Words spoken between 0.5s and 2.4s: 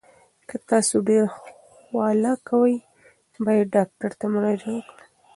تاسو ډیر خوله